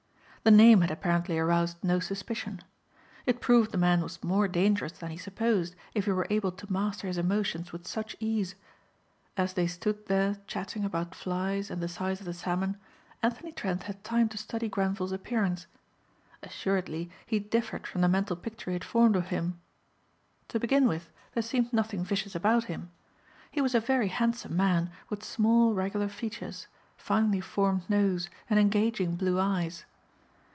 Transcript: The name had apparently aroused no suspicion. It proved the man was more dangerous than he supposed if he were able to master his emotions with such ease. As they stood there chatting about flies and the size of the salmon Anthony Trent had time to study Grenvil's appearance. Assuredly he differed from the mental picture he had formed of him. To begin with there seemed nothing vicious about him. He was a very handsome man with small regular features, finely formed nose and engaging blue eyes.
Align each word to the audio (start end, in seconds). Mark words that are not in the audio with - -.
The 0.43 0.49
name 0.49 0.81
had 0.81 0.89
apparently 0.89 1.37
aroused 1.37 1.83
no 1.83 1.99
suspicion. 1.99 2.61
It 3.27 3.41
proved 3.41 3.71
the 3.71 3.77
man 3.77 4.01
was 4.01 4.23
more 4.23 4.47
dangerous 4.47 4.93
than 4.93 5.11
he 5.11 5.17
supposed 5.17 5.75
if 5.93 6.05
he 6.05 6.11
were 6.13 6.25
able 6.31 6.51
to 6.53 6.73
master 6.73 7.05
his 7.05 7.19
emotions 7.19 7.71
with 7.71 7.85
such 7.85 8.15
ease. 8.19 8.55
As 9.37 9.53
they 9.53 9.67
stood 9.67 10.07
there 10.07 10.39
chatting 10.47 10.83
about 10.83 11.13
flies 11.13 11.69
and 11.69 11.79
the 11.79 11.87
size 11.87 12.19
of 12.21 12.25
the 12.25 12.33
salmon 12.33 12.77
Anthony 13.21 13.51
Trent 13.51 13.83
had 13.83 14.03
time 14.03 14.29
to 14.29 14.37
study 14.39 14.67
Grenvil's 14.67 15.11
appearance. 15.11 15.67
Assuredly 16.41 17.11
he 17.27 17.37
differed 17.37 17.85
from 17.85 18.01
the 18.01 18.07
mental 18.09 18.35
picture 18.35 18.71
he 18.71 18.75
had 18.75 18.83
formed 18.83 19.15
of 19.15 19.27
him. 19.27 19.61
To 20.47 20.59
begin 20.59 20.87
with 20.87 21.11
there 21.35 21.43
seemed 21.43 21.71
nothing 21.71 22.03
vicious 22.03 22.33
about 22.33 22.63
him. 22.63 22.89
He 23.51 23.61
was 23.61 23.75
a 23.75 23.79
very 23.79 24.07
handsome 24.07 24.57
man 24.57 24.89
with 25.07 25.23
small 25.23 25.75
regular 25.75 26.07
features, 26.09 26.65
finely 26.97 27.41
formed 27.41 27.87
nose 27.87 28.27
and 28.49 28.59
engaging 28.59 29.15
blue 29.17 29.39
eyes. 29.39 29.85